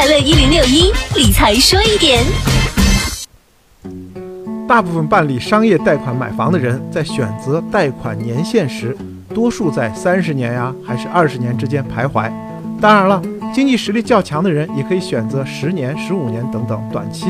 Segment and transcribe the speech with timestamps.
[0.00, 2.24] 快乐一零六一理财说一点。
[4.66, 8.96] 大部分办理商业贷款买房的人在选择贷款年限时，
[9.34, 12.32] 多数在三十年呀，还是二十年之间徘徊。
[12.80, 13.20] 当然了，
[13.52, 17.26] 经济实力较强的人也可以选择十年、十五年等等短期。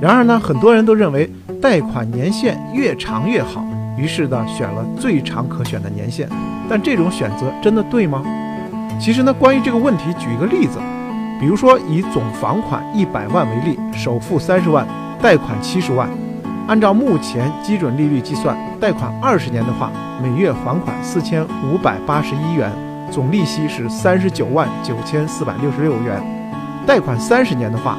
[0.00, 1.30] 然而呢，很多人都认为
[1.60, 3.62] 贷款年限越长越好，
[3.98, 6.26] 于是呢选了最长可选的年限。
[6.70, 8.24] 但这种选择真的对吗？
[8.98, 10.78] 其实呢，关于这个问题，举一个例子，
[11.40, 14.86] 比如说以总房款一百万为例，首付三十万，
[15.22, 16.08] 贷款七十万。
[16.66, 19.90] 按照目前基准利率计算，贷款二十年的话，
[20.22, 22.70] 每月还款四千五百八十一元，
[23.10, 26.20] 总利息是三十九万九千四百六十六元；
[26.86, 27.96] 贷款三十年的话，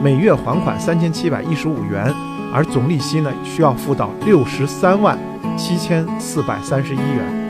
[0.00, 2.12] 每月还款三千七百一十五元，
[2.52, 5.18] 而总利息呢需要付到六十三万
[5.56, 7.41] 七千四百三十一元。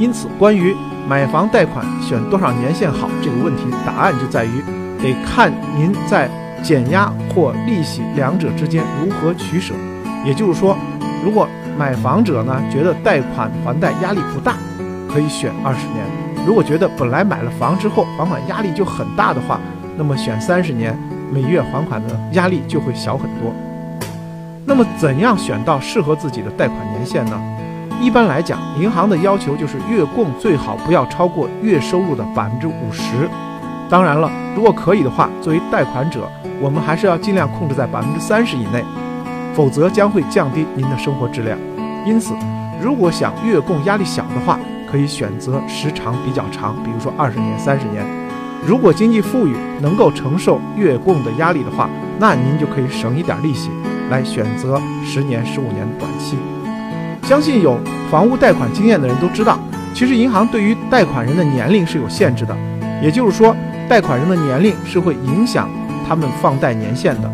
[0.00, 0.74] 因此，关于
[1.06, 4.62] 买房贷款选多少年限好这个问题，答案就在于
[5.00, 6.28] 得看您在。
[6.62, 9.72] 减压或利息两者之间如何取舍？
[10.26, 10.76] 也就是说，
[11.24, 11.48] 如果
[11.78, 14.56] 买房者呢觉得贷款还贷压力不大，
[15.10, 16.04] 可以选二十年；
[16.46, 19.58] 如果觉得本来买了房之后还款压力就很大的话，
[19.96, 20.94] 那么选三十年，
[21.32, 23.50] 每月还款的压力就会小很多。
[24.66, 27.40] 那么怎样选到适合自己的贷款年限呢？
[28.00, 33.28] 一般来讲，银行的要求就是月供最好不要超过月收入的百分之五十。
[33.90, 36.28] 当然了，如果可以的话，作为贷款者。
[36.62, 38.84] 我们还是要尽量控制在百分之三十以内，
[39.54, 41.58] 否则将会降低您的生活质量。
[42.06, 42.34] 因此，
[42.82, 44.58] 如果想月供压力小的话，
[44.90, 48.04] 可以选择时长比较长，比如说二十年、三十年。
[48.66, 53.70] 如果经济富裕，能够承受月供的压力的话，那您就可以省一点利息，
[54.10, 56.36] 来选择十年、十五年的短期。
[57.30, 57.78] 相信有
[58.10, 59.56] 房屋贷款经验的人都知道，
[59.94, 62.52] 其实银行对于贷款人的年龄是有限制的，
[63.00, 63.54] 也就是说，
[63.88, 65.68] 贷款人的年龄是会影响。
[66.08, 67.30] 他们放贷年限的，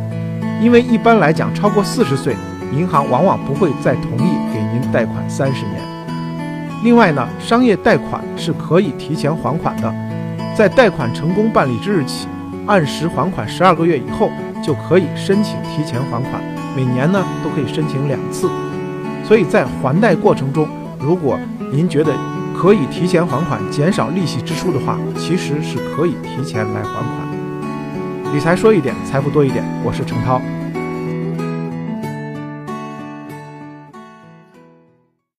[0.60, 2.36] 因为一般来讲，超过四十岁，
[2.74, 5.80] 银行往往不会再同意给您贷款三十年。
[6.84, 9.90] 另外呢，商业贷款是可以提前还款的，
[10.54, 12.28] 在贷款成功办理之日起，
[12.66, 14.30] 按时还款十二个月以后，
[14.62, 16.42] 就可以申请提前还款，
[16.76, 18.50] 每年呢都可以申请两次。
[19.26, 20.68] 所以在还贷过程中，
[21.00, 21.36] 如果
[21.72, 22.14] 您觉得
[22.56, 28.32] 可以提前还款，减少利息支出的话，其实是可以提前来还款。
[28.32, 29.64] 理财说一点，财富多一点。
[29.84, 30.40] 我是程涛。